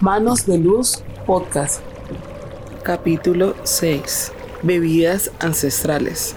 Manos 0.00 0.44
de 0.46 0.58
Luz 0.58 1.02
Podcast. 1.24 1.80
Capítulo 2.82 3.54
6. 3.62 4.32
Bebidas 4.62 5.30
ancestrales. 5.38 6.34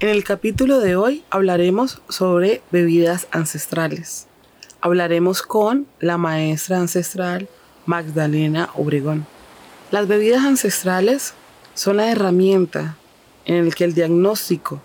En 0.00 0.08
el 0.08 0.24
capítulo 0.24 0.80
de 0.80 0.96
hoy 0.96 1.24
hablaremos 1.28 2.00
sobre 2.08 2.62
bebidas 2.72 3.28
ancestrales. 3.32 4.29
Hablaremos 4.82 5.42
con 5.42 5.86
la 6.00 6.16
maestra 6.16 6.78
ancestral 6.78 7.50
Magdalena 7.84 8.70
Obregón. 8.74 9.26
Las 9.90 10.08
bebidas 10.08 10.42
ancestrales 10.42 11.34
son 11.74 11.98
la 11.98 12.10
herramienta 12.10 12.96
en 13.44 13.68
la 13.68 13.74
que 13.74 13.84
el 13.84 13.92
diagnóstico 13.92 14.80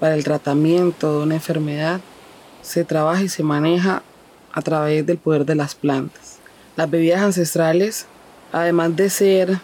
para 0.00 0.16
el 0.16 0.24
tratamiento 0.24 1.18
de 1.18 1.24
una 1.24 1.34
enfermedad 1.36 2.00
se 2.62 2.84
trabaja 2.84 3.22
y 3.22 3.28
se 3.28 3.44
maneja 3.44 4.02
a 4.52 4.62
través 4.62 5.06
del 5.06 5.18
poder 5.18 5.46
de 5.46 5.54
las 5.54 5.76
plantas. 5.76 6.38
Las 6.74 6.90
bebidas 6.90 7.22
ancestrales, 7.22 8.06
además 8.50 8.96
de 8.96 9.10
ser 9.10 9.60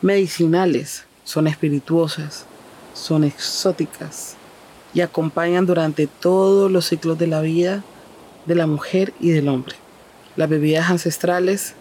medicinales, 0.00 1.04
son 1.24 1.48
espirituosas, 1.48 2.46
son 2.94 3.24
exóticas 3.24 4.36
y 4.94 5.02
acompañan 5.02 5.66
durante 5.66 6.06
todos 6.06 6.72
los 6.72 6.86
ciclos 6.86 7.18
de 7.18 7.26
la 7.26 7.42
vida 7.42 7.84
de 8.48 8.54
la 8.54 8.66
mujer 8.66 9.12
y 9.20 9.30
del 9.30 9.48
hombre. 9.48 9.76
Las 10.34 10.48
bebidas 10.48 10.90
ancestrales 10.90 11.74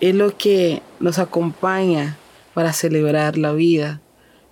es 0.00 0.14
lo 0.14 0.36
que 0.36 0.82
nos 1.00 1.18
acompaña 1.18 2.18
para 2.52 2.74
celebrar 2.74 3.38
la 3.38 3.52
vida, 3.52 4.00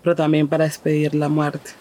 pero 0.02 0.16
también 0.16 0.48
para 0.48 0.64
despedir 0.64 1.14
la 1.14 1.28
muerte. 1.28 1.72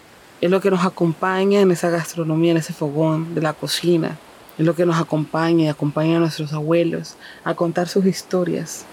Es 0.42 0.50
lo 0.50 0.60
que 0.60 0.70
nos 0.70 0.84
acompaña 0.84 1.60
en 1.60 1.70
esa 1.70 1.88
gastronomía, 1.88 2.50
en 2.50 2.58
ese 2.58 2.74
fogón 2.74 3.34
de 3.34 3.40
la 3.40 3.54
cocina. 3.54 4.18
Es 4.58 4.66
lo 4.66 4.74
que 4.74 4.84
nos 4.84 5.00
acompaña 5.00 5.64
y 5.64 5.68
acompaña 5.68 6.18
a 6.18 6.20
nuestros 6.20 6.52
abuelos 6.52 7.16
a 7.42 7.54
contar 7.54 7.88
sus 7.88 8.04
historias. 8.04 8.84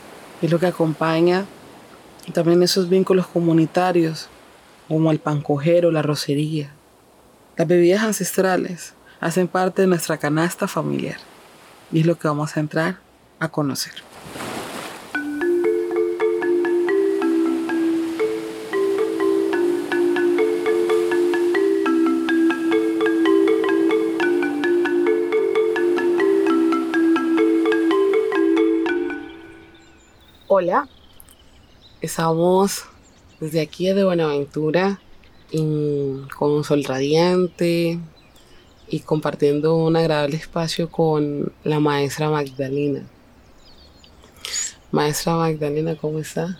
Es 0.42 0.50
lo 0.50 0.60
que 0.60 0.68
acompaña 0.68 1.46
también 2.34 2.64
esos 2.64 2.88
vínculos 2.88 3.28
comunitarios, 3.28 4.30
como 4.88 5.12
el 5.12 5.20
pancojero, 5.20 5.92
la 5.92 6.04
rocería. 6.04 6.72
Las 7.58 7.68
bebidas 7.68 8.04
ancestrales 8.04 8.94
hacen 9.20 9.48
parte 9.48 9.82
de 9.82 9.88
nuestra 9.88 10.18
canasta 10.18 10.68
familiar 10.68 11.18
y 11.92 12.02
es 12.02 12.06
lo 12.06 12.18
que 12.18 12.28
vamos 12.28 12.56
a 12.56 12.60
entrar 12.60 13.00
a 13.40 13.50
conocer. 13.50 13.94
Hola, 30.48 30.90
estamos 32.02 32.86
desde 33.40 33.62
aquí 33.62 33.88
de 33.88 34.04
Buenaventura 34.04 35.00
con 35.52 36.52
un 36.52 36.64
sol 36.64 36.84
radiante 36.84 38.00
y 38.90 39.00
compartiendo 39.02 39.76
un 39.78 39.96
agradable 39.96 40.38
espacio 40.38 40.90
con 40.90 41.52
la 41.64 41.80
maestra 41.80 42.30
Magdalena. 42.30 43.04
Maestra 44.92 45.36
Magdalena, 45.36 45.96
¿cómo 45.96 46.20
está? 46.20 46.60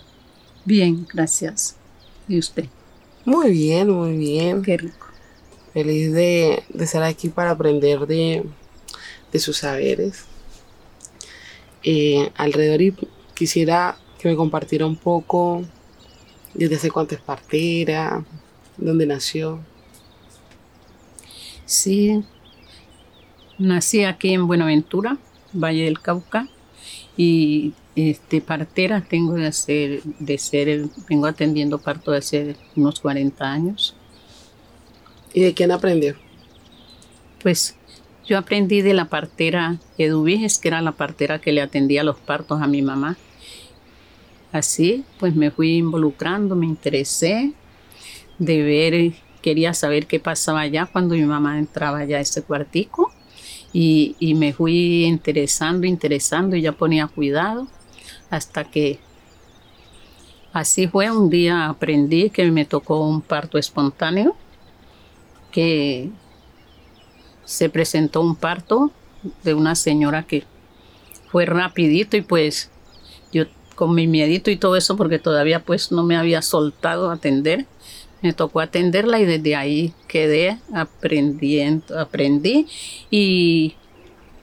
Bien, 0.64 1.06
gracias. 1.12 1.76
¿Y 2.28 2.38
usted? 2.38 2.66
Muy 3.24 3.50
bien, 3.50 3.90
muy 3.90 4.16
bien. 4.16 4.62
Qué 4.62 4.76
rico. 4.76 5.06
Feliz 5.72 6.12
de, 6.12 6.62
estar 6.78 7.02
aquí 7.02 7.28
para 7.28 7.50
aprender 7.50 8.06
de, 8.06 8.44
sus 9.38 9.58
saberes. 9.58 10.24
Eh, 11.82 12.30
alrededor 12.36 12.82
y 12.82 12.94
quisiera 13.34 13.96
que 14.18 14.28
me 14.28 14.36
compartiera 14.36 14.86
un 14.86 14.96
poco 14.96 15.62
desde 16.54 16.76
hace 16.76 16.90
cuánto 16.90 17.14
es 17.14 17.20
partera, 17.20 18.24
¿Dónde 18.76 19.06
nació? 19.06 19.60
Sí, 21.70 22.24
nací 23.56 24.02
aquí 24.02 24.32
en 24.34 24.48
Buenaventura, 24.48 25.18
Valle 25.52 25.84
del 25.84 26.00
Cauca, 26.00 26.48
y 27.16 27.74
este, 27.94 28.40
partera 28.40 29.02
tengo 29.02 29.34
de 29.34 29.46
hacer, 29.46 30.02
de 30.02 30.36
ser, 30.36 30.86
vengo 31.08 31.26
atendiendo 31.26 31.78
parto 31.78 32.10
de 32.10 32.18
hace 32.18 32.56
unos 32.74 32.98
40 32.98 33.52
años. 33.52 33.94
¿Y 35.32 35.42
de 35.42 35.54
quién 35.54 35.70
aprendió? 35.70 36.16
Pues 37.40 37.76
yo 38.26 38.36
aprendí 38.36 38.82
de 38.82 38.92
la 38.92 39.04
partera 39.04 39.78
Eduviges, 39.96 40.58
que 40.58 40.66
era 40.66 40.82
la 40.82 40.90
partera 40.90 41.40
que 41.40 41.52
le 41.52 41.62
atendía 41.62 42.02
los 42.02 42.16
partos 42.16 42.60
a 42.60 42.66
mi 42.66 42.82
mamá. 42.82 43.16
Así, 44.50 45.04
pues 45.20 45.36
me 45.36 45.52
fui 45.52 45.76
involucrando, 45.76 46.56
me 46.56 46.66
interesé 46.66 47.52
de 48.40 48.62
ver, 48.64 49.29
quería 49.42 49.74
saber 49.74 50.06
qué 50.06 50.20
pasaba 50.20 50.60
allá 50.60 50.86
cuando 50.86 51.14
mi 51.14 51.24
mamá 51.24 51.58
entraba 51.58 51.98
allá 51.98 52.18
a 52.18 52.20
ese 52.20 52.42
cuartico. 52.42 53.12
Y, 53.72 54.16
y 54.18 54.34
me 54.34 54.52
fui 54.52 55.04
interesando, 55.04 55.86
interesando 55.86 56.56
y 56.56 56.62
ya 56.62 56.72
ponía 56.72 57.06
cuidado 57.06 57.68
hasta 58.30 58.64
que 58.64 58.98
así 60.52 60.88
fue, 60.88 61.10
un 61.10 61.30
día 61.30 61.68
aprendí 61.68 62.30
que 62.30 62.50
me 62.50 62.64
tocó 62.64 63.06
un 63.06 63.20
parto 63.20 63.58
espontáneo, 63.58 64.36
que 65.52 66.10
se 67.44 67.68
presentó 67.68 68.20
un 68.20 68.36
parto 68.36 68.92
de 69.42 69.54
una 69.54 69.74
señora 69.74 70.22
que 70.22 70.44
fue 71.30 71.46
rapidito 71.46 72.16
y 72.16 72.22
pues 72.22 72.70
yo 73.32 73.44
con 73.74 73.94
mi 73.94 74.06
miedito 74.06 74.50
y 74.50 74.56
todo 74.56 74.76
eso 74.76 74.96
porque 74.96 75.18
todavía 75.18 75.60
pues 75.60 75.90
no 75.90 76.02
me 76.02 76.16
había 76.16 76.42
soltado 76.42 77.10
a 77.10 77.14
atender, 77.14 77.66
me 78.22 78.32
tocó 78.32 78.60
atenderla 78.60 79.18
y 79.20 79.24
desde 79.24 79.56
ahí 79.56 79.94
quedé 80.08 80.58
aprendiendo, 80.74 81.98
aprendí 81.98 82.66
y 83.10 83.74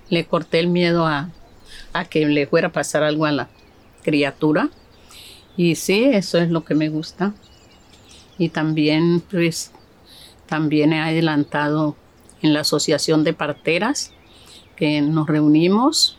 le 0.09 0.25
corté 0.25 0.59
el 0.59 0.67
miedo 0.67 1.05
a, 1.05 1.29
a 1.93 2.05
que 2.05 2.25
le 2.25 2.47
fuera 2.47 2.69
a 2.69 2.71
pasar 2.71 3.03
algo 3.03 3.25
a 3.25 3.31
la 3.31 3.49
criatura. 4.03 4.69
Y 5.55 5.75
sí, 5.75 6.05
eso 6.05 6.37
es 6.37 6.49
lo 6.49 6.63
que 6.63 6.75
me 6.75 6.89
gusta. 6.89 7.33
Y 8.37 8.49
también, 8.49 9.21
pues, 9.21 9.71
también 10.45 10.93
he 10.93 10.99
adelantado 10.99 11.95
en 12.41 12.53
la 12.53 12.61
Asociación 12.61 13.23
de 13.23 13.33
Parteras, 13.33 14.13
que 14.75 15.01
nos 15.01 15.27
reunimos 15.27 16.17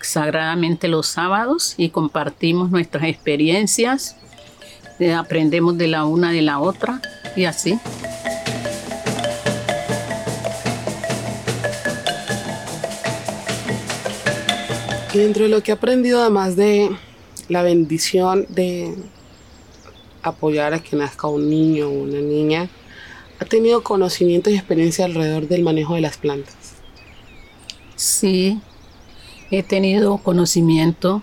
sagradamente 0.00 0.88
los 0.88 1.06
sábados 1.06 1.74
y 1.76 1.90
compartimos 1.90 2.70
nuestras 2.70 3.04
experiencias 3.04 4.16
aprendemos 5.10 5.76
de 5.76 5.88
la 5.88 6.04
una 6.04 6.30
de 6.30 6.42
la 6.42 6.60
otra 6.60 7.00
y 7.34 7.44
así. 7.44 7.78
Y 15.14 15.18
dentro 15.18 15.42
de 15.42 15.50
lo 15.50 15.62
que 15.62 15.72
he 15.72 15.74
aprendido, 15.74 16.22
además 16.22 16.56
de 16.56 16.90
la 17.48 17.62
bendición 17.62 18.46
de 18.48 18.94
apoyar 20.22 20.72
a 20.72 20.78
que 20.78 20.96
nazca 20.96 21.28
un 21.28 21.50
niño 21.50 21.88
o 21.88 22.02
una 22.04 22.20
niña, 22.20 22.70
ha 23.38 23.44
tenido 23.44 23.82
conocimiento 23.82 24.48
y 24.48 24.54
experiencia 24.54 25.04
alrededor 25.04 25.48
del 25.48 25.62
manejo 25.62 25.96
de 25.96 26.00
las 26.00 26.16
plantas. 26.16 26.54
Sí, 27.96 28.60
he 29.50 29.62
tenido 29.62 30.16
conocimiento 30.18 31.22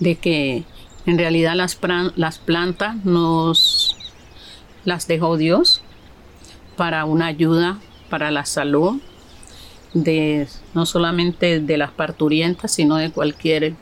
de 0.00 0.16
que 0.16 0.64
en 1.10 1.18
realidad 1.18 1.54
las, 1.56 2.38
plantas 2.38 3.04
nos 3.04 3.96
las 4.84 5.08
dejó 5.08 5.36
Dios 5.36 5.82
para 6.76 7.04
una 7.04 7.26
ayuda 7.26 7.80
para 8.08 8.30
la 8.30 8.44
salud 8.44 9.00
de 9.92 10.46
no 10.72 10.86
solamente 10.86 11.58
de 11.58 11.76
las 11.76 11.90
parturientas, 11.90 12.70
sino 12.70 12.96
de 12.96 13.10
cualquier 13.10 13.74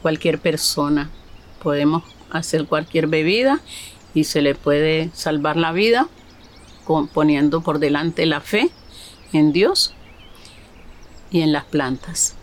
cualquier 0.00 0.38
persona. 0.38 1.10
Podemos 1.62 2.04
hacer 2.30 2.64
cualquier 2.64 3.06
bebida 3.06 3.60
y 4.14 4.24
se 4.24 4.40
le 4.40 4.54
puede 4.54 5.10
salvar 5.12 5.58
la 5.58 5.72
vida 5.72 6.08
poniendo 7.12 7.60
por 7.60 7.80
delante 7.80 8.24
la 8.24 8.40
fe 8.40 8.70
en 9.34 9.52
Dios 9.52 9.92
y 11.30 11.42
en 11.42 11.52
las 11.52 11.64
plantas. 11.64 12.34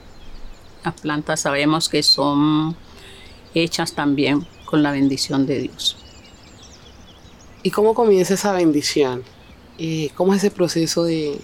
Las 0.86 1.02
plantas 1.02 1.40
sabemos 1.42 1.90
que 1.90 2.04
son 2.04 2.78
hechas 3.54 3.94
también 3.94 4.46
con 4.66 4.84
la 4.84 4.92
bendición 4.92 5.46
de 5.46 5.60
Dios. 5.60 5.98
¿Y 7.64 7.72
cómo 7.72 7.94
comienza 7.94 8.34
esa 8.34 8.54
bendición? 8.54 9.24
¿Cómo 10.16 10.34
es 10.34 10.44
ese 10.44 10.52
proceso 10.52 11.04
de, 11.04 11.40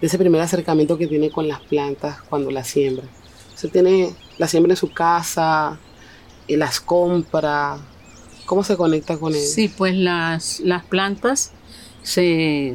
de 0.00 0.06
ese 0.06 0.18
primer 0.18 0.40
acercamiento 0.40 0.96
que 0.96 1.06
tiene 1.06 1.30
con 1.30 1.46
las 1.46 1.60
plantas 1.60 2.22
cuando 2.22 2.50
las 2.50 2.68
siembra. 2.68 3.04
Se 3.54 3.68
tiene, 3.68 4.14
la 4.38 4.48
siembra 4.48 4.72
en 4.72 4.76
su 4.76 4.92
casa, 4.92 5.78
y 6.46 6.56
las 6.56 6.80
compra. 6.80 7.78
¿Cómo 8.46 8.64
se 8.64 8.76
conecta 8.76 9.16
con 9.18 9.34
él? 9.34 9.40
Sí, 9.40 9.68
pues 9.68 9.94
las, 9.94 10.60
las 10.60 10.84
plantas 10.84 11.52
se, 12.02 12.74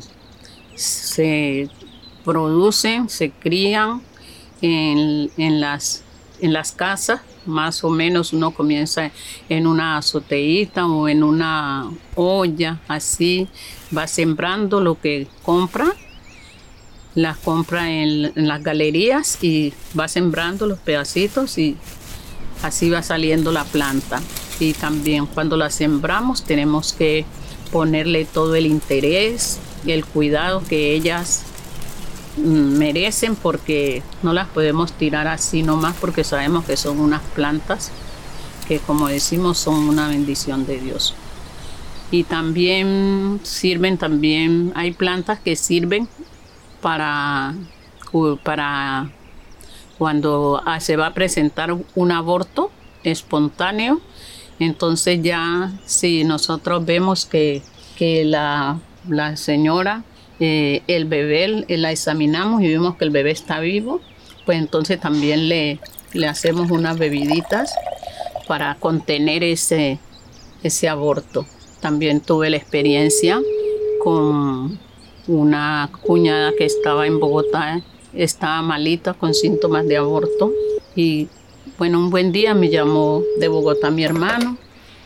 se 0.76 1.70
producen, 2.24 3.10
se 3.10 3.32
crían 3.32 4.02
en, 4.62 5.30
en, 5.36 5.60
las, 5.60 6.04
en 6.40 6.54
las 6.54 6.72
casas. 6.72 7.20
Más 7.46 7.84
o 7.84 7.90
menos 7.90 8.34
uno 8.34 8.52
comienza 8.52 9.12
en 9.50 9.68
una 9.68 9.98
azoteíta 9.98 10.86
o 10.88 11.08
en 11.08 11.24
una 11.24 11.90
olla, 12.16 12.80
así 12.88 13.48
va 13.96 14.08
sembrando 14.08 14.82
lo 14.82 15.00
que 15.00 15.28
compra 15.44 15.94
las 17.16 17.38
compra 17.38 17.90
en, 17.90 18.34
las 18.36 18.62
galerías 18.62 19.42
y 19.42 19.74
va 19.98 20.08
sembrando 20.08 20.68
los 20.68 20.80
pedacitos 20.80 21.58
y 21.58 21.78
así 22.62 22.90
va 22.90 23.02
saliendo 23.02 23.52
la 23.52 23.64
planta. 23.64 24.22
Y 24.60 24.74
también 24.74 25.26
cuando 25.26 25.58
la 25.58 25.70
sembramos 25.70 26.44
tenemos 26.44 26.94
que 26.94 27.26
ponerle 27.72 28.26
todo 28.26 28.56
el 28.56 28.66
interés 28.66 29.60
y 29.86 29.92
el 29.92 30.06
cuidado 30.06 30.62
que 30.68 30.94
ellas 30.94 31.46
merecen 32.38 33.36
porque 33.36 34.04
no 34.24 34.34
las 34.34 34.48
podemos 34.48 34.94
tirar 34.94 35.28
así 35.28 35.64
nomás 35.64 35.96
porque 36.00 36.24
sabemos 36.24 36.66
que 36.66 36.76
son 36.76 37.00
unas 37.00 37.22
plantas 37.34 37.92
que 38.68 38.80
como 38.80 39.08
decimos 39.08 39.58
son 39.58 39.88
una 39.88 40.08
bendición 40.08 40.66
de 40.66 40.80
Dios. 40.80 41.14
Y 42.12 42.24
también 42.24 43.40
sirven, 43.44 43.98
también 43.98 44.72
hay 44.76 44.92
plantas 44.92 45.40
que 45.40 45.56
sirven 45.56 46.08
para, 46.82 47.56
para 48.44 49.10
cuando 49.98 50.62
ah, 50.66 50.80
se 50.80 50.98
va 50.98 51.08
a 51.08 51.14
presentar 51.14 51.76
un 51.96 52.12
aborto 52.12 52.72
espontáneo. 53.04 54.02
Entonces 54.60 55.22
ya 55.22 55.72
si 55.86 56.24
nosotros 56.24 56.86
vemos 56.86 57.26
que, 57.26 57.64
la, 58.26 58.80
señora, 59.36 60.04
eh, 60.40 60.82
el 60.88 61.06
bebé, 61.06 61.66
la 61.68 61.92
examinamos 61.92 62.62
y 62.62 62.68
vemos 62.68 62.96
que 62.98 63.06
el 63.06 63.12
bebé 63.12 63.32
está 63.32 63.60
vivo, 63.60 64.02
pues 64.46 64.58
entonces 64.58 65.00
también 65.00 65.50
le, 65.50 65.80
le 66.14 66.28
hacemos 66.28 66.72
unas 66.72 66.98
bebiditas 66.98 67.74
para 68.48 68.76
contener 68.76 69.44
ese, 69.44 70.00
ese 70.64 70.90
aborto. 70.90 71.46
También 71.82 72.22
tuve 72.22 72.50
la 72.50 72.58
experiencia 72.58 73.42
con 74.04 74.80
una 75.28 75.90
cuñada 76.02 76.52
que 76.58 76.66
estaba 76.66 77.08
en 77.08 77.20
Bogotá, 77.20 77.82
estaba 78.14 78.62
malita 78.62 79.14
con 79.14 79.34
síntomas 79.34 79.88
de 79.88 79.98
aborto 79.98 80.52
y 80.96 81.28
bueno, 81.78 82.00
un 82.00 82.10
buen 82.10 82.32
día 82.32 82.54
me 82.54 82.70
llamó 82.70 83.24
de 83.40 83.48
Bogotá 83.48 83.90
mi 83.90 84.04
hermano 84.04 84.58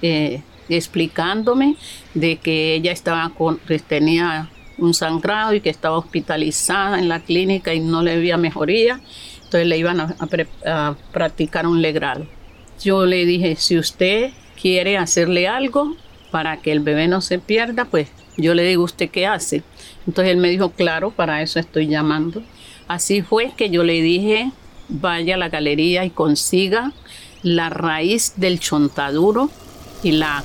eh, 0.01 0.43
explicándome 0.67 1.75
de 2.13 2.37
que 2.37 2.75
ella 2.75 2.91
estaba 2.91 3.29
con, 3.29 3.59
tenía 3.87 4.49
un 4.79 4.93
sangrado 4.93 5.53
y 5.53 5.61
que 5.61 5.69
estaba 5.69 5.97
hospitalizada 5.97 6.99
en 6.99 7.09
la 7.09 7.19
clínica 7.21 7.73
y 7.73 7.79
no 7.79 8.01
le 8.01 8.13
había 8.13 8.37
mejoría, 8.37 8.99
entonces 9.43 9.67
le 9.67 9.77
iban 9.77 9.99
a, 9.99 10.95
practicar 11.11 11.65
un 11.65 11.81
legral. 11.81 12.27
Yo 12.81 13.05
le 13.05 13.25
dije, 13.25 13.55
si 13.55 13.77
usted 13.77 14.31
quiere 14.59 14.97
hacerle 14.97 15.47
algo 15.47 15.95
para 16.31 16.57
que 16.57 16.71
el 16.71 16.79
bebé 16.79 17.07
no 17.07 17.21
se 17.21 17.39
pierda, 17.39 17.85
pues 17.85 18.09
yo 18.37 18.53
le 18.53 18.63
digo, 18.63 18.83
¿usted 18.83 19.09
qué 19.09 19.25
hace? 19.25 19.63
Entonces 20.07 20.31
él 20.31 20.37
me 20.37 20.49
dijo, 20.49 20.71
claro, 20.71 21.11
para 21.11 21.41
eso 21.41 21.59
estoy 21.59 21.87
llamando. 21.87 22.41
Así 22.87 23.21
fue 23.21 23.51
que 23.57 23.69
yo 23.69 23.83
le 23.83 24.01
dije, 24.01 24.51
vaya 24.87 25.35
a 25.35 25.37
la 25.37 25.49
galería 25.49 26.05
y 26.05 26.09
consiga 26.09 26.93
la 27.41 27.69
raíz 27.69 28.33
del 28.37 28.59
chontaduro 28.59 29.49
y 30.03 30.11
la, 30.11 30.43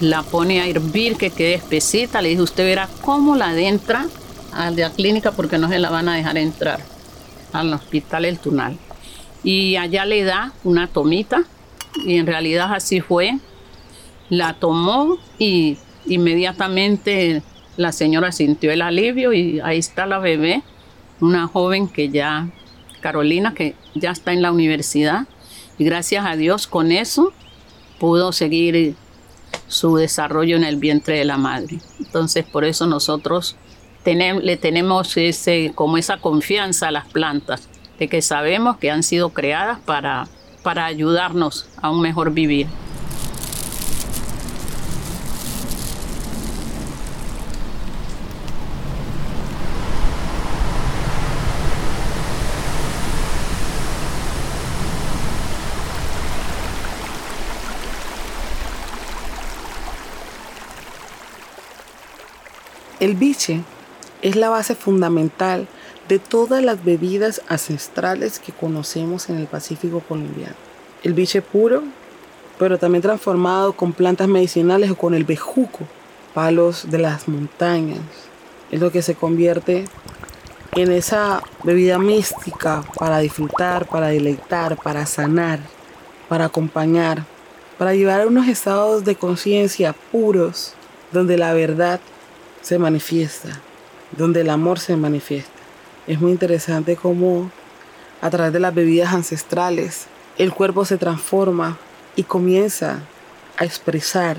la 0.00 0.22
pone 0.22 0.60
a 0.60 0.66
hervir 0.66 1.16
que 1.16 1.30
quede 1.30 1.54
espesita. 1.54 2.22
Le 2.22 2.30
dije, 2.30 2.42
usted 2.42 2.64
verá 2.64 2.88
cómo 3.02 3.36
la 3.36 3.50
adentra 3.50 4.06
a 4.52 4.70
la 4.70 4.90
clínica 4.90 5.32
porque 5.32 5.58
no 5.58 5.68
se 5.68 5.78
la 5.78 5.90
van 5.90 6.08
a 6.08 6.16
dejar 6.16 6.38
entrar 6.38 6.80
al 7.52 7.72
hospital 7.72 8.24
El 8.24 8.38
Tunal. 8.38 8.76
Y 9.42 9.76
allá 9.76 10.04
le 10.04 10.24
da 10.24 10.52
una 10.64 10.88
tomita 10.88 11.44
y 12.04 12.16
en 12.16 12.26
realidad 12.26 12.72
así 12.74 13.00
fue. 13.00 13.38
La 14.28 14.54
tomó 14.54 15.18
y 15.38 15.78
inmediatamente 16.06 17.42
la 17.76 17.92
señora 17.92 18.32
sintió 18.32 18.72
el 18.72 18.82
alivio 18.82 19.32
y 19.32 19.60
ahí 19.60 19.78
está 19.78 20.06
la 20.06 20.18
bebé, 20.18 20.62
una 21.20 21.46
joven 21.46 21.88
que 21.88 22.08
ya, 22.08 22.48
Carolina, 23.00 23.54
que 23.54 23.74
ya 23.94 24.10
está 24.10 24.32
en 24.32 24.42
la 24.42 24.50
universidad 24.50 25.26
y 25.78 25.84
gracias 25.84 26.24
a 26.26 26.36
Dios 26.36 26.66
con 26.66 26.90
eso 26.90 27.32
pudo 27.98 28.32
seguir 28.32 28.96
su 29.68 29.96
desarrollo 29.96 30.56
en 30.56 30.64
el 30.64 30.76
vientre 30.76 31.18
de 31.18 31.24
la 31.24 31.36
madre. 31.36 31.78
Entonces 31.98 32.44
por 32.44 32.64
eso 32.64 32.86
nosotros 32.86 33.56
le 34.04 34.56
tenemos 34.56 35.16
ese, 35.16 35.72
como 35.74 35.98
esa 35.98 36.18
confianza 36.18 36.88
a 36.88 36.92
las 36.92 37.06
plantas, 37.06 37.68
de 37.98 38.08
que 38.08 38.22
sabemos 38.22 38.76
que 38.76 38.90
han 38.90 39.02
sido 39.02 39.30
creadas 39.30 39.80
para, 39.80 40.28
para 40.62 40.84
ayudarnos 40.86 41.66
a 41.82 41.90
un 41.90 42.00
mejor 42.02 42.32
vivir. 42.32 42.68
El 63.06 63.14
biche 63.14 63.60
es 64.20 64.34
la 64.34 64.48
base 64.48 64.74
fundamental 64.74 65.68
de 66.08 66.18
todas 66.18 66.60
las 66.60 66.84
bebidas 66.84 67.40
ancestrales 67.46 68.40
que 68.40 68.50
conocemos 68.50 69.30
en 69.30 69.36
el 69.36 69.46
Pacífico 69.46 70.00
colombiano. 70.00 70.56
El 71.04 71.14
biche 71.14 71.40
puro, 71.40 71.84
pero 72.58 72.78
también 72.78 73.02
transformado 73.02 73.74
con 73.74 73.92
plantas 73.92 74.26
medicinales 74.26 74.90
o 74.90 74.96
con 74.96 75.14
el 75.14 75.22
bejuco, 75.22 75.84
palos 76.34 76.90
de 76.90 76.98
las 76.98 77.28
montañas. 77.28 78.00
Es 78.72 78.80
lo 78.80 78.90
que 78.90 79.02
se 79.02 79.14
convierte 79.14 79.84
en 80.74 80.90
esa 80.90 81.44
bebida 81.62 82.00
mística 82.00 82.82
para 82.98 83.20
disfrutar, 83.20 83.86
para 83.86 84.08
deleitar, 84.08 84.78
para 84.82 85.06
sanar, 85.06 85.60
para 86.28 86.46
acompañar, 86.46 87.24
para 87.78 87.94
llevar 87.94 88.22
a 88.22 88.26
unos 88.26 88.48
estados 88.48 89.04
de 89.04 89.14
conciencia 89.14 89.94
puros, 90.10 90.74
donde 91.12 91.38
la 91.38 91.54
verdad 91.54 92.00
se 92.66 92.80
manifiesta, 92.80 93.60
donde 94.16 94.40
el 94.40 94.50
amor 94.50 94.80
se 94.80 94.96
manifiesta. 94.96 95.52
Es 96.08 96.20
muy 96.20 96.32
interesante 96.32 96.96
cómo 96.96 97.48
a 98.20 98.28
través 98.28 98.52
de 98.52 98.58
las 98.58 98.74
bebidas 98.74 99.14
ancestrales 99.14 100.08
el 100.36 100.52
cuerpo 100.52 100.84
se 100.84 100.98
transforma 100.98 101.78
y 102.16 102.24
comienza 102.24 102.98
a 103.56 103.64
expresar 103.64 104.38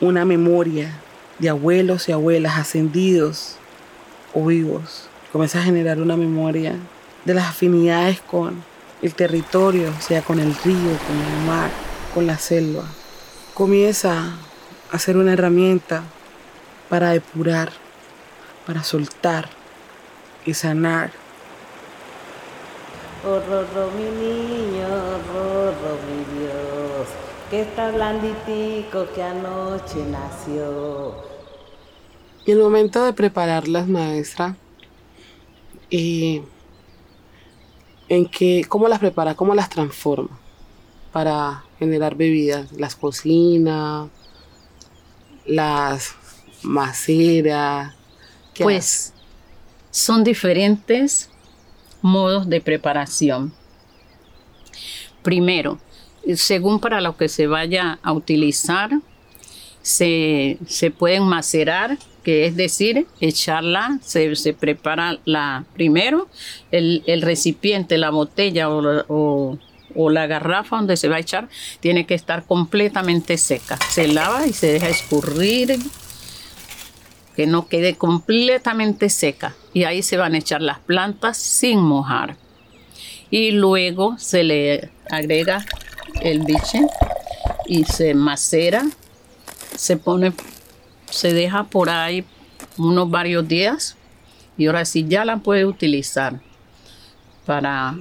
una 0.00 0.24
memoria 0.24 0.90
de 1.38 1.50
abuelos 1.50 2.08
y 2.08 2.12
abuelas 2.12 2.56
ascendidos 2.56 3.56
o 4.32 4.46
vivos. 4.46 5.10
Comienza 5.30 5.58
a 5.58 5.64
generar 5.64 6.00
una 6.00 6.16
memoria 6.16 6.76
de 7.26 7.34
las 7.34 7.44
afinidades 7.44 8.22
con 8.22 8.64
el 9.02 9.12
territorio, 9.12 9.92
sea 10.00 10.22
con 10.22 10.40
el 10.40 10.54
río, 10.64 10.96
con 11.06 11.18
el 11.18 11.46
mar, 11.46 11.68
con 12.14 12.26
la 12.26 12.38
selva. 12.38 12.84
Comienza 13.52 14.32
a 14.90 14.98
ser 14.98 15.18
una 15.18 15.34
herramienta 15.34 16.04
para 16.88 17.10
depurar, 17.10 17.72
para 18.66 18.82
soltar 18.82 19.48
y 20.44 20.54
sanar. 20.54 21.10
Oh, 23.24 23.40
Rorro, 23.40 23.90
mi 23.92 24.04
niño, 24.04 24.88
Rorro, 25.32 25.98
mi 26.06 26.38
Dios, 26.38 27.08
que 27.50 27.62
está 27.62 27.90
blanditico 27.90 29.06
que 29.14 29.22
anoche 29.22 30.04
nació. 30.10 31.14
Y 32.44 32.52
el 32.52 32.60
momento 32.60 33.04
de 33.04 33.12
prepararlas, 33.12 33.88
maestra, 33.88 34.54
y 35.90 36.42
en 38.08 38.26
que, 38.26 38.64
¿cómo 38.68 38.86
las 38.86 39.00
prepara? 39.00 39.34
¿Cómo 39.34 39.54
las 39.54 39.68
transforma? 39.68 40.38
Para 41.12 41.64
generar 41.78 42.14
bebidas, 42.14 42.72
las 42.72 42.94
cocina, 42.94 44.08
las 45.44 46.14
macera? 46.62 47.94
Pues 48.58 49.12
son 49.90 50.24
diferentes 50.24 51.30
modos 52.02 52.48
de 52.48 52.60
preparación. 52.60 53.52
Primero, 55.22 55.78
según 56.34 56.80
para 56.80 57.00
lo 57.00 57.16
que 57.16 57.28
se 57.28 57.46
vaya 57.46 57.98
a 58.02 58.12
utilizar, 58.12 58.90
se, 59.82 60.58
pueden 60.98 61.22
macerar, 61.24 61.96
que 62.24 62.46
es 62.46 62.56
decir, 62.56 63.06
echarla, 63.20 63.98
se, 64.02 64.34
se 64.34 64.52
prepara 64.52 65.18
la, 65.24 65.64
primero 65.74 66.28
el, 66.72 67.04
el 67.06 67.22
recipiente, 67.22 67.96
la 67.96 68.10
botella 68.10 68.68
o, 68.68 69.04
o, 69.08 69.58
o 69.94 70.10
la 70.10 70.26
garrafa 70.26 70.76
donde 70.76 70.96
se 70.96 71.08
va 71.08 71.16
a 71.16 71.20
echar, 71.20 71.48
tiene 71.80 72.04
que 72.04 72.14
estar 72.14 72.44
completamente 72.44 73.38
seca. 73.38 73.78
Se 73.90 74.08
lava 74.08 74.46
y 74.46 74.52
se 74.52 74.72
deja 74.72 74.88
escurrir, 74.88 75.78
que 77.36 77.46
no 77.46 77.68
quede 77.68 77.96
completamente 77.96 79.08
seca. 79.08 79.54
Y 79.72 79.84
ahí 79.84 80.02
se 80.02 80.16
van 80.16 80.34
a 80.34 80.38
echar 80.38 80.62
las 80.62 80.78
plantas 80.78 81.36
sin 81.36 81.80
mojar. 81.80 82.36
Y 83.30 83.50
luego 83.50 84.16
se 84.18 84.42
le 84.42 84.90
agrega 85.10 85.64
el 86.22 86.40
biche 86.44 86.80
y 87.66 87.84
se 87.84 88.14
macera, 88.14 88.84
se 89.76 89.96
pone 89.96 90.32
se 91.10 91.32
deja 91.32 91.64
por 91.64 91.88
ahí 91.88 92.24
unos 92.76 93.10
varios 93.10 93.46
días 93.46 93.96
y 94.56 94.66
ahora 94.66 94.84
sí 94.84 95.06
ya 95.08 95.24
la 95.24 95.38
puede 95.38 95.64
utilizar 95.64 96.40
para 97.44 97.96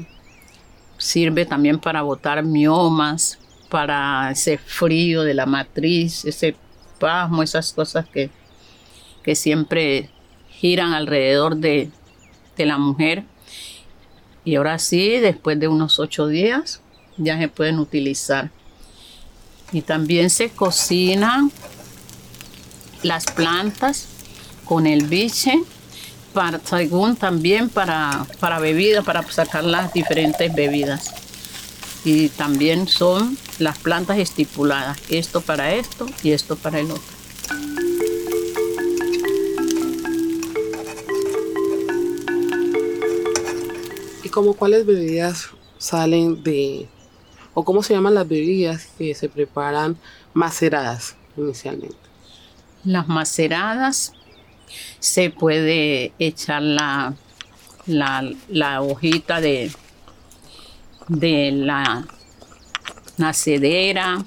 sirve 0.97 1.45
también 1.45 1.79
para 1.79 2.01
botar 2.01 2.43
miomas, 2.43 3.37
para 3.69 4.31
ese 4.31 4.57
frío 4.57 5.23
de 5.23 5.33
la 5.33 5.45
matriz, 5.45 6.25
ese 6.25 6.55
pasmo, 6.99 7.43
esas 7.43 7.73
cosas 7.73 8.07
que, 8.07 8.29
que 9.25 9.35
siempre 9.35 10.11
giran 10.51 10.93
alrededor 10.93 11.57
de, 11.57 11.89
de 12.55 12.65
la 12.67 12.77
mujer. 12.77 13.23
Y 14.45 14.55
ahora 14.55 14.77
sí, 14.77 15.17
después 15.17 15.59
de 15.59 15.67
unos 15.67 15.99
ocho 15.99 16.27
días, 16.27 16.79
ya 17.17 17.39
se 17.39 17.47
pueden 17.47 17.79
utilizar. 17.79 18.51
Y 19.71 19.81
también 19.81 20.29
se 20.29 20.49
cocinan 20.49 21.51
las 23.01 23.25
plantas 23.25 24.05
con 24.63 24.85
el 24.85 25.07
biche, 25.07 25.59
para, 26.33 26.59
según 26.59 27.15
también 27.15 27.69
para, 27.69 28.27
para 28.39 28.59
bebida, 28.59 29.01
para 29.01 29.23
sacar 29.31 29.63
las 29.63 29.91
diferentes 29.91 30.53
bebidas. 30.53 31.15
Y 32.03 32.29
también 32.29 32.87
son 32.87 33.39
las 33.57 33.79
plantas 33.79 34.19
estipuladas, 34.19 34.99
esto 35.09 35.41
para 35.41 35.73
esto 35.73 36.05
y 36.21 36.31
esto 36.31 36.55
para 36.55 36.79
el 36.79 36.91
otro. 36.91 37.84
Como 44.35 44.53
cuáles 44.53 44.85
bebidas 44.85 45.51
salen 45.77 46.43
de, 46.43 46.89
o 47.53 47.63
cómo 47.63 47.81
se 47.81 47.93
llaman 47.93 48.15
las 48.15 48.27
bebidas 48.27 48.87
que 48.97 49.15
se 49.15 49.29
preparan 49.29 49.97
maceradas 50.33 51.15
inicialmente? 51.37 51.95
Las 52.83 53.07
maceradas 53.07 54.11
se 54.99 55.29
puede 55.29 56.11
echar 56.19 56.61
la, 56.61 57.13
la, 57.85 58.29
la 58.49 58.81
hojita 58.81 59.39
de, 59.39 59.71
de 61.07 61.51
la 61.53 62.05
nacedera, 63.15 64.17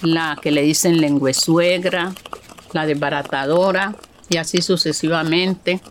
la 0.00 0.38
que 0.40 0.50
le 0.50 0.62
dicen 0.62 0.98
lengüesuegra, 1.02 2.14
la 2.72 2.86
desbaratadora 2.86 3.94
y 4.30 4.38
así 4.38 4.62
sucesivamente. 4.62 5.82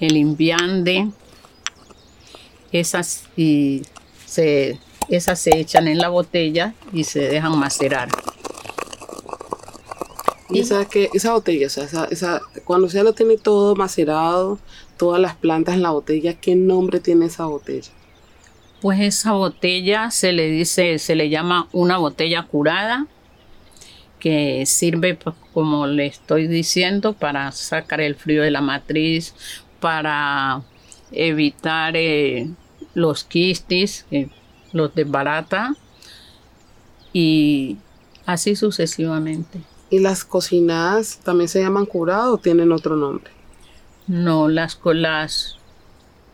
El 0.00 0.16
inviande, 0.16 1.08
esas, 2.72 3.24
y 3.36 3.82
se, 4.26 4.78
esas 5.08 5.40
se 5.40 5.58
echan 5.58 5.88
en 5.88 5.98
la 5.98 6.08
botella 6.08 6.74
y 6.92 7.04
se 7.04 7.20
dejan 7.20 7.58
macerar. 7.58 8.08
Y 10.50 10.60
esa, 10.60 10.86
que, 10.86 11.10
esa 11.12 11.32
botella, 11.32 11.66
o 11.66 11.70
sea, 11.70 11.84
esa, 11.84 12.04
esa, 12.06 12.40
cuando 12.64 12.88
ya 12.88 13.02
lo 13.02 13.12
tiene 13.12 13.36
todo 13.36 13.76
macerado, 13.76 14.58
todas 14.96 15.20
las 15.20 15.36
plantas 15.36 15.74
en 15.74 15.82
la 15.82 15.90
botella, 15.90 16.34
¿qué 16.34 16.54
nombre 16.54 17.00
tiene 17.00 17.26
esa 17.26 17.44
botella? 17.44 17.90
Pues 18.80 19.00
esa 19.00 19.32
botella 19.32 20.10
se 20.10 20.32
le 20.32 20.48
dice, 20.48 20.98
se 20.98 21.16
le 21.16 21.28
llama 21.28 21.68
una 21.72 21.98
botella 21.98 22.44
curada, 22.44 23.06
que 24.18 24.66
sirve, 24.66 25.14
pues, 25.14 25.34
como 25.52 25.86
le 25.86 26.06
estoy 26.06 26.46
diciendo, 26.46 27.12
para 27.12 27.52
sacar 27.52 28.00
el 28.00 28.14
frío 28.14 28.42
de 28.42 28.50
la 28.50 28.60
matriz, 28.60 29.34
para 29.80 30.62
evitar 31.12 31.96
eh, 31.96 32.48
los 32.94 33.24
quistes, 33.24 34.06
eh, 34.10 34.28
los 34.72 34.94
desbarata 34.94 35.74
y 37.12 37.76
así 38.26 38.56
sucesivamente. 38.56 39.60
¿Y 39.90 40.00
las 40.00 40.24
cocinadas 40.24 41.18
también 41.24 41.48
se 41.48 41.62
llaman 41.62 41.86
curado 41.86 42.34
o 42.34 42.38
tienen 42.38 42.72
otro 42.72 42.96
nombre? 42.96 43.30
No, 44.06 44.48
las, 44.48 44.78
las, 44.84 45.56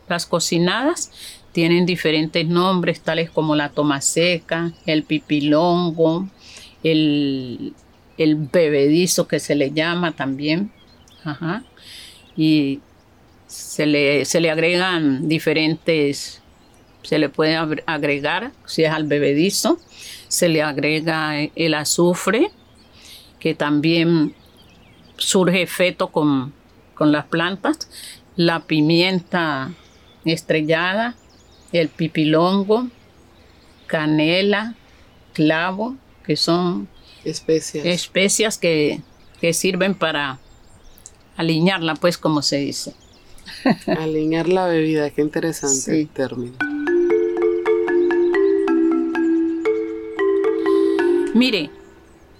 las 0.09 0.26
cocinadas 0.26 1.11
tienen 1.52 1.87
diferentes 1.87 2.47
nombres, 2.49 3.00
tales 3.00 3.31
como 3.31 3.54
la 3.54 3.69
toma 3.69 4.00
seca, 4.00 4.73
el 4.87 5.04
pipilongo, 5.04 6.28
el, 6.83 7.75
el 8.19 8.35
bebedizo 8.35 9.28
que 9.28 9.38
se 9.38 9.54
le 9.54 9.71
llama 9.71 10.12
también. 10.12 10.73
Ajá. 11.23 11.62
Y 12.37 12.81
se 13.54 13.87
le, 13.87 14.25
se 14.25 14.40
le 14.40 14.50
agregan 14.50 15.28
diferentes, 15.28 16.42
se 17.02 17.18
le 17.18 17.28
puede 17.28 17.56
agre- 17.56 17.84
agregar, 17.87 18.50
si 18.66 18.82
es 18.82 18.90
al 18.90 19.04
bebedizo, 19.04 19.78
se 20.26 20.49
le 20.49 20.61
agrega 20.62 21.40
el 21.40 21.75
azufre, 21.75 22.50
que 23.38 23.54
también 23.54 24.34
surge 25.16 25.62
efecto 25.62 26.08
con, 26.08 26.52
con 26.94 27.12
las 27.12 27.26
plantas, 27.26 27.88
la 28.34 28.61
pimienta 28.66 29.70
estrellada, 30.25 31.14
el 31.70 31.88
pipilongo, 31.88 32.88
canela, 33.87 34.75
clavo, 35.32 35.94
que 36.25 36.37
son 36.37 36.88
Especias. 37.25 37.87
especias 37.87 38.58
que, 38.58 39.00
que 39.40 39.52
sirven 39.52 39.94
para 39.94 40.40
aliñarla, 41.37 41.94
pues 41.94 42.18
como 42.18 42.42
se 42.42 42.56
dice. 42.56 42.94
Alinear 43.98 44.48
la 44.48 44.66
bebida, 44.66 45.10
qué 45.10 45.22
interesante 45.22 45.74
Sí. 45.76 45.90
el 46.02 46.08
término. 46.08 46.56
Mire, 51.34 51.70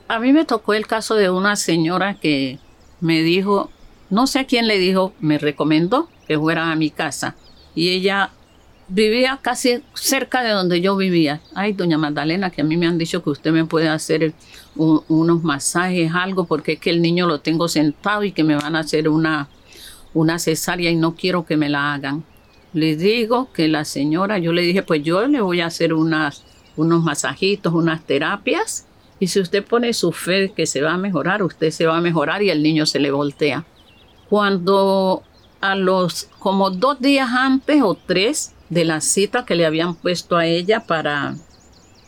a 0.09 0.19
mí 0.21 0.33
me 0.33 0.45
tocó 0.45 0.75
el 0.75 0.87
caso 0.87 1.15
de 1.17 1.31
una 1.31 1.57
señora 1.57 2.15
que 2.21 2.59
me 3.01 3.23
dijo, 3.23 3.71
no 4.11 4.27
sé 4.27 4.39
a 4.41 4.45
quién 4.47 4.69
le 4.69 4.79
dijo, 4.79 5.13
me 5.21 5.39
recomendó 5.39 6.09
que 6.29 6.39
fuera 6.39 6.71
a 6.71 6.77
mi 6.77 6.91
casa. 6.91 7.35
Y 7.75 7.89
ella 7.91 8.31
vivía 8.87 9.39
casi 9.43 9.83
cerca 9.95 10.43
de 10.45 10.51
donde 10.51 10.81
yo 10.81 10.97
vivía. 10.97 11.41
Ay, 11.55 11.73
doña 11.73 11.99
Magdalena, 11.99 12.51
que 12.51 12.61
a 12.61 12.65
mí 12.65 12.77
me 12.77 12.87
han 12.87 12.99
dicho 12.99 13.23
que 13.25 13.31
usted 13.31 13.51
me 13.51 13.65
puede 13.65 13.89
hacer 13.89 14.33
un- 14.77 15.03
unos 15.09 15.43
masajes, 15.43 16.13
algo, 16.15 16.45
porque 16.45 16.75
es 16.75 16.79
que 16.79 16.91
el 16.91 17.03
niño 17.03 17.27
lo 17.27 17.41
tengo 17.41 17.67
sentado 17.67 18.23
y 18.23 18.31
que 18.33 18.45
me 18.45 18.55
van 18.55 18.77
a 18.77 18.81
hacer 18.81 19.09
una, 19.09 19.49
una 20.15 20.39
cesárea 20.39 20.91
y 20.91 20.97
no 20.97 21.15
quiero 21.15 21.45
que 21.45 21.57
me 21.57 21.69
la 21.69 21.93
hagan. 21.93 22.25
Le 22.73 22.97
digo 22.97 23.53
que 23.53 23.69
la 23.69 23.85
señora, 23.85 24.39
yo 24.39 24.53
le 24.53 24.63
dije, 24.63 24.83
pues 24.83 25.03
yo 25.03 25.27
le 25.27 25.41
voy 25.41 25.61
a 25.61 25.67
hacer 25.67 25.93
unas, 25.93 26.45
unos 26.77 27.03
masajitos, 27.03 27.73
unas 27.73 28.05
terapias. 28.05 28.87
Y 29.21 29.29
si 29.29 29.41
usted 29.41 29.65
pone 29.65 29.93
su 29.93 30.13
fe 30.13 30.53
que 30.57 30.67
se 30.67 30.81
va 30.81 30.95
a 30.95 30.99
mejorar, 30.99 31.43
usted 31.43 31.71
se 31.71 31.87
va 31.87 31.99
a 31.99 32.01
mejorar 32.01 32.43
y 32.43 32.51
el 32.51 32.63
niño 32.63 32.87
se 32.87 32.99
le 32.99 33.11
voltea. 33.11 33.65
Cuando 34.29 35.23
a 35.61 35.75
los 35.77 36.29
como 36.39 36.71
dos 36.71 37.01
días 37.01 37.31
antes 37.31 37.81
o 37.83 37.95
tres 37.95 38.55
de 38.71 38.85
la 38.85 39.01
cita 39.01 39.45
que 39.45 39.55
le 39.55 39.67
habían 39.67 39.95
puesto 39.95 40.37
a 40.37 40.47
ella 40.47 40.81
para, 40.81 41.37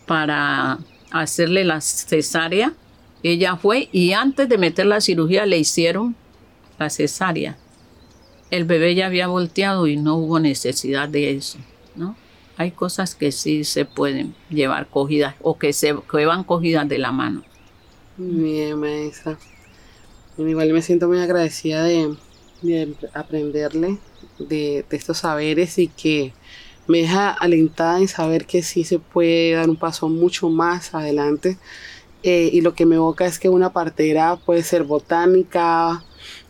para 0.06 0.78
hacerle 1.10 1.64
la 1.64 1.80
cesárea, 1.80 2.72
ella 3.22 3.56
fue 3.56 3.88
y 3.92 4.12
antes 4.12 4.48
de 4.48 4.58
meter 4.58 4.86
la 4.86 5.00
cirugía 5.00 5.46
le 5.46 5.58
hicieron 5.58 6.16
la 6.78 6.90
cesárea. 6.90 7.56
El 8.50 8.64
bebé 8.64 8.94
ya 8.94 9.06
había 9.06 9.26
volteado 9.26 9.86
y 9.86 9.96
no 9.96 10.16
hubo 10.16 10.38
necesidad 10.38 11.08
de 11.08 11.32
eso, 11.32 11.58
¿no? 11.94 12.16
Hay 12.56 12.70
cosas 12.70 13.14
que 13.14 13.32
sí 13.32 13.64
se 13.64 13.84
pueden 13.84 14.34
llevar 14.48 14.86
cogidas 14.88 15.34
o 15.42 15.58
que 15.58 15.72
se 15.72 15.94
que 16.10 16.26
van 16.26 16.44
cogidas 16.44 16.88
de 16.88 16.98
la 16.98 17.12
mano. 17.12 17.44
Bien, 18.16 18.78
maestra. 18.78 19.38
Igual 20.38 20.72
me 20.72 20.80
siento 20.80 21.08
muy 21.08 21.18
agradecida 21.18 21.82
de, 21.84 22.16
de 22.62 22.94
aprenderle 23.14 23.98
de, 24.38 24.84
de 24.88 24.96
estos 24.96 25.18
saberes 25.18 25.78
y 25.78 25.88
que 25.88 26.32
me 26.86 26.98
deja 26.98 27.30
alentada 27.30 27.98
en 27.98 28.08
saber 28.08 28.46
que 28.46 28.62
sí 28.62 28.84
se 28.84 28.98
puede 28.98 29.52
dar 29.52 29.68
un 29.68 29.76
paso 29.76 30.08
mucho 30.08 30.48
más 30.48 30.94
adelante. 30.94 31.58
Eh, 32.22 32.50
y 32.52 32.60
lo 32.60 32.74
que 32.74 32.86
me 32.86 32.96
evoca 32.96 33.26
es 33.26 33.38
que 33.38 33.48
una 33.48 33.72
partera 33.72 34.36
puede 34.36 34.62
ser 34.62 34.84
botánica, 34.84 36.02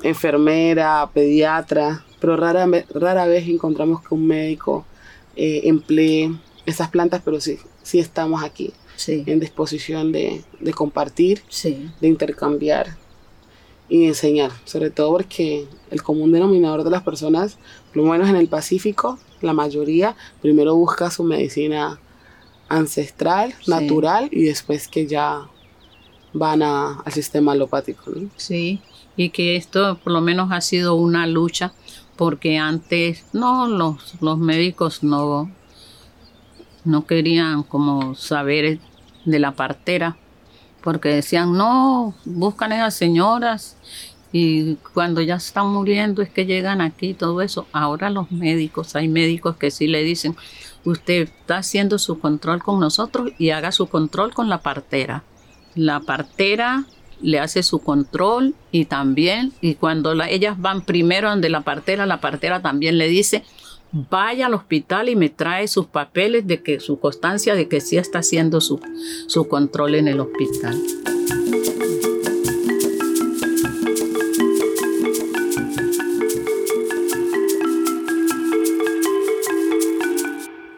enfermera, 0.08 1.08
pediatra, 1.12 2.04
pero 2.20 2.36
rara, 2.36 2.66
rara 2.90 3.26
vez 3.26 3.48
encontramos 3.48 4.02
que 4.02 4.14
un 4.14 4.26
médico 4.26 4.84
eh, 5.36 5.62
emplee 5.64 6.32
estas 6.64 6.88
plantas, 6.88 7.22
pero 7.24 7.40
sí, 7.40 7.58
sí 7.82 7.98
estamos 7.98 8.42
aquí 8.42 8.72
Sí, 8.96 9.24
en 9.26 9.40
disposición 9.40 10.10
de, 10.10 10.42
de 10.58 10.72
compartir 10.72 11.42
sí. 11.48 11.90
de 12.00 12.08
intercambiar 12.08 12.96
y 13.90 14.06
enseñar, 14.06 14.50
sobre 14.64 14.90
todo 14.90 15.12
porque 15.12 15.66
el 15.90 16.02
común 16.02 16.32
denominador 16.32 16.82
de 16.82 16.90
las 16.90 17.02
personas, 17.02 17.58
por 17.88 18.02
lo 18.02 18.10
menos 18.10 18.28
en 18.28 18.36
el 18.36 18.48
Pacífico, 18.48 19.18
la 19.42 19.52
mayoría 19.52 20.16
primero 20.40 20.74
busca 20.74 21.10
su 21.10 21.24
medicina 21.24 22.00
ancestral, 22.68 23.54
natural 23.66 24.28
y 24.32 24.44
después 24.44 24.88
que 24.88 25.06
ya 25.06 25.46
van 26.32 26.62
a, 26.62 27.00
al 27.00 27.12
sistema 27.12 27.52
alopático. 27.52 28.10
¿no? 28.10 28.28
Sí, 28.36 28.80
y 29.16 29.30
que 29.30 29.56
esto 29.56 29.98
por 30.02 30.12
lo 30.12 30.20
menos 30.20 30.52
ha 30.52 30.60
sido 30.60 30.94
una 30.94 31.26
lucha 31.26 31.72
porque 32.16 32.58
antes 32.58 33.24
no 33.32 33.66
los, 33.66 34.20
los 34.20 34.38
médicos 34.38 35.02
no 35.02 35.50
no 36.84 37.06
querían 37.06 37.62
como 37.62 38.14
saber 38.14 38.78
de 39.24 39.38
la 39.38 39.52
partera 39.52 40.16
porque 40.82 41.08
decían 41.08 41.56
no 41.56 42.14
buscan 42.24 42.72
esas 42.72 42.94
señoras 42.94 43.76
y 44.32 44.76
cuando 44.92 45.20
ya 45.20 45.36
están 45.36 45.68
muriendo 45.68 46.22
es 46.22 46.30
que 46.30 46.46
llegan 46.46 46.80
aquí 46.80 47.14
todo 47.14 47.40
eso 47.42 47.66
ahora 47.72 48.10
los 48.10 48.30
médicos 48.30 48.94
hay 48.96 49.08
médicos 49.08 49.56
que 49.56 49.70
sí 49.70 49.86
le 49.86 50.02
dicen 50.02 50.36
usted 50.84 51.22
está 51.22 51.58
haciendo 51.58 51.98
su 51.98 52.18
control 52.20 52.62
con 52.62 52.78
nosotros 52.78 53.30
y 53.38 53.50
haga 53.50 53.72
su 53.72 53.86
control 53.88 54.34
con 54.34 54.48
la 54.48 54.60
partera 54.60 55.24
la 55.74 56.00
partera 56.00 56.86
le 57.20 57.38
hace 57.40 57.62
su 57.62 57.78
control 57.80 58.54
y 58.72 58.84
también, 58.84 59.52
y 59.60 59.74
cuando 59.74 60.12
ellas 60.24 60.60
van 60.60 60.82
primero 60.82 61.30
donde 61.30 61.48
la 61.48 61.62
partera, 61.62 62.06
la 62.06 62.20
partera 62.20 62.62
también 62.62 62.98
le 62.98 63.08
dice, 63.08 63.42
vaya 63.92 64.46
al 64.46 64.54
hospital 64.54 65.08
y 65.08 65.16
me 65.16 65.28
trae 65.28 65.68
sus 65.68 65.86
papeles 65.86 66.46
de 66.46 66.62
que 66.62 66.80
su 66.80 66.98
constancia 67.00 67.54
de 67.54 67.68
que 67.68 67.80
sí 67.80 67.96
está 67.96 68.18
haciendo 68.18 68.60
su, 68.60 68.80
su 69.26 69.48
control 69.48 69.94
en 69.94 70.08
el 70.08 70.20
hospital. 70.20 70.80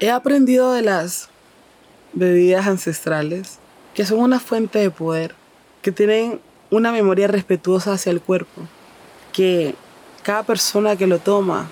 He 0.00 0.11
aprendido 0.11 0.73
de 0.73 0.83
las 0.83 1.28
bebidas 2.12 2.66
ancestrales 2.68 3.59
que 3.95 4.07
son 4.07 4.21
una 4.21 4.38
fuente 4.38 4.78
de 4.78 4.90
poder 4.90 5.35
que 5.88 5.92
tienen 5.92 6.38
una 6.71 6.92
memoria 6.92 7.28
respetuosa 7.28 7.95
hacia 7.95 8.12
el 8.12 8.21
cuerpo, 8.21 8.61
que 9.33 9.75
cada 10.23 10.42
persona 10.42 10.97
que 10.97 11.07
lo 11.07 11.18
toma, 11.18 11.71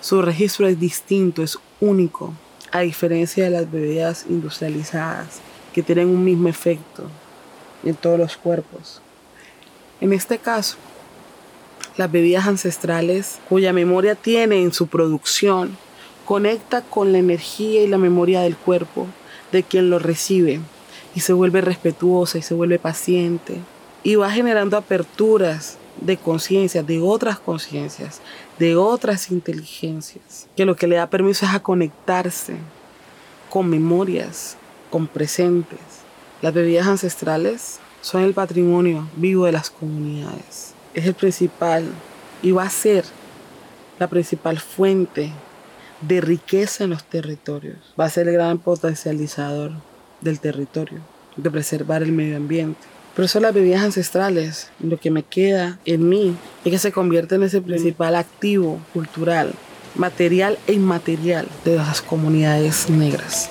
su 0.00 0.22
registro 0.22 0.66
es 0.66 0.80
distinto, 0.80 1.40
es 1.40 1.56
único, 1.80 2.34
a 2.72 2.80
diferencia 2.80 3.44
de 3.44 3.50
las 3.50 3.70
bebidas 3.70 4.26
industrializadas, 4.28 5.38
que 5.72 5.84
tienen 5.84 6.08
un 6.08 6.24
mismo 6.24 6.48
efecto 6.48 7.04
en 7.84 7.94
todos 7.94 8.18
los 8.18 8.36
cuerpos. 8.36 9.00
En 10.00 10.12
este 10.12 10.38
caso, 10.38 10.76
las 11.96 12.10
bebidas 12.10 12.48
ancestrales, 12.48 13.38
cuya 13.48 13.72
memoria 13.72 14.16
tiene 14.16 14.62
en 14.62 14.72
su 14.72 14.88
producción, 14.88 15.78
conecta 16.24 16.82
con 16.82 17.12
la 17.12 17.18
energía 17.18 17.82
y 17.82 17.86
la 17.86 17.98
memoria 17.98 18.40
del 18.40 18.56
cuerpo 18.56 19.06
de 19.52 19.62
quien 19.62 19.90
lo 19.90 20.00
recibe 20.00 20.58
y 21.14 21.20
se 21.20 21.32
vuelve 21.32 21.60
respetuosa 21.60 22.38
y 22.38 22.42
se 22.42 22.54
vuelve 22.54 22.78
paciente 22.78 23.58
y 24.02 24.16
va 24.16 24.30
generando 24.30 24.76
aperturas 24.76 25.78
de 26.00 26.16
conciencia, 26.16 26.82
de 26.82 27.00
otras 27.00 27.38
conciencias, 27.38 28.20
de 28.58 28.76
otras 28.76 29.30
inteligencias, 29.30 30.48
que 30.56 30.64
lo 30.64 30.76
que 30.76 30.86
le 30.86 30.96
da 30.96 31.08
permiso 31.08 31.46
es 31.46 31.52
a 31.52 31.60
conectarse 31.60 32.56
con 33.48 33.70
memorias, 33.70 34.56
con 34.90 35.06
presentes. 35.06 35.78
Las 36.42 36.52
bebidas 36.52 36.86
ancestrales 36.86 37.78
son 38.00 38.22
el 38.22 38.34
patrimonio 38.34 39.08
vivo 39.16 39.46
de 39.46 39.52
las 39.52 39.70
comunidades. 39.70 40.74
Es 40.92 41.06
el 41.06 41.14
principal 41.14 41.84
y 42.42 42.50
va 42.50 42.64
a 42.64 42.70
ser 42.70 43.04
la 43.98 44.08
principal 44.08 44.58
fuente 44.58 45.32
de 46.00 46.20
riqueza 46.20 46.84
en 46.84 46.90
los 46.90 47.04
territorios. 47.04 47.78
Va 47.98 48.04
a 48.06 48.10
ser 48.10 48.28
el 48.28 48.34
gran 48.34 48.58
potencializador 48.58 49.72
del 50.20 50.40
territorio, 50.40 51.00
de 51.36 51.50
preservar 51.50 52.02
el 52.02 52.12
medio 52.12 52.36
ambiente. 52.36 52.80
Pero 53.14 53.28
son 53.28 53.42
las 53.42 53.54
bebidas 53.54 53.82
ancestrales, 53.82 54.70
lo 54.80 54.98
que 54.98 55.10
me 55.10 55.22
queda 55.22 55.78
en 55.84 56.08
mí, 56.08 56.36
es 56.64 56.72
que 56.72 56.78
se 56.78 56.92
convierte 56.92 57.36
en 57.36 57.44
ese 57.44 57.60
principal 57.60 58.16
activo 58.16 58.80
cultural, 58.92 59.52
material 59.94 60.58
e 60.66 60.72
inmaterial 60.72 61.46
de 61.64 61.76
las 61.76 62.02
comunidades 62.02 62.90
negras. 62.90 63.48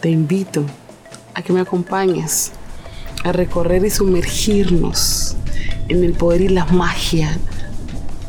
Te 0.00 0.08
invito 0.08 0.64
a 1.34 1.42
que 1.42 1.52
me 1.52 1.60
acompañes 1.60 2.52
a 3.24 3.32
recorrer 3.32 3.84
y 3.84 3.90
sumergirnos 3.90 5.36
en 5.88 6.04
el 6.04 6.12
poder 6.12 6.42
y 6.42 6.48
la 6.48 6.64
magia 6.66 7.36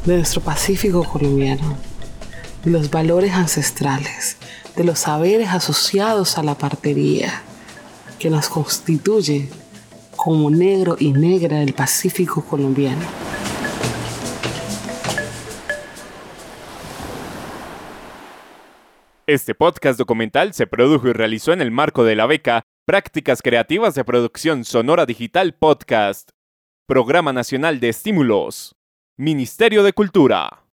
de 0.05 0.17
nuestro 0.17 0.41
Pacífico 0.41 1.03
colombiano, 1.03 1.77
de 2.63 2.69
los 2.69 2.91
valores 2.91 3.33
ancestrales, 3.33 4.37
de 4.75 4.83
los 4.83 4.99
saberes 4.99 5.49
asociados 5.49 6.37
a 6.37 6.43
la 6.43 6.55
partería 6.55 7.41
que 8.19 8.29
nos 8.29 8.47
constituye 8.47 9.49
como 10.15 10.51
negro 10.51 10.95
y 10.99 11.11
negra 11.11 11.57
del 11.57 11.73
Pacífico 11.73 12.45
colombiano. 12.45 13.01
Este 19.27 19.55
podcast 19.55 19.97
documental 19.97 20.53
se 20.53 20.67
produjo 20.67 21.07
y 21.07 21.13
realizó 21.13 21.51
en 21.51 21.61
el 21.61 21.71
marco 21.71 22.03
de 22.03 22.15
la 22.15 22.27
beca 22.27 22.61
Prácticas 22.85 23.41
Creativas 23.41 23.95
de 23.95 24.03
Producción 24.03 24.65
Sonora 24.65 25.07
Digital 25.07 25.55
Podcast, 25.55 26.29
Programa 26.87 27.33
Nacional 27.33 27.79
de 27.79 27.89
Estímulos. 27.89 28.74
Ministerio 29.17 29.81
de 29.81 29.93
Cultura. 29.93 30.59